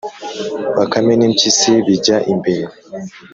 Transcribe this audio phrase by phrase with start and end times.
[0.77, 2.65] Bakame n' impyisi bijya imbere,